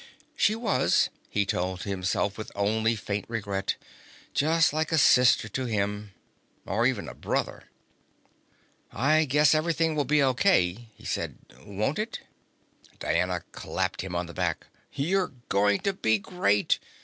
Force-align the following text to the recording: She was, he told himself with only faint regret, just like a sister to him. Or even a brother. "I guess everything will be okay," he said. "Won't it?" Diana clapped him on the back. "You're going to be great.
She 0.35 0.55
was, 0.55 1.11
he 1.29 1.45
told 1.45 1.83
himself 1.83 2.35
with 2.35 2.51
only 2.55 2.95
faint 2.95 3.25
regret, 3.27 3.75
just 4.33 4.73
like 4.73 4.91
a 4.91 4.97
sister 4.97 5.47
to 5.49 5.65
him. 5.65 6.11
Or 6.65 6.87
even 6.87 7.07
a 7.07 7.13
brother. 7.13 7.65
"I 8.91 9.25
guess 9.25 9.53
everything 9.53 9.93
will 9.93 10.05
be 10.05 10.23
okay," 10.23 10.87
he 10.95 11.05
said. 11.05 11.37
"Won't 11.63 11.99
it?" 11.99 12.21
Diana 12.97 13.43
clapped 13.51 14.01
him 14.01 14.15
on 14.15 14.25
the 14.25 14.33
back. 14.33 14.65
"You're 14.91 15.33
going 15.49 15.81
to 15.81 15.93
be 15.93 16.17
great. 16.17 16.79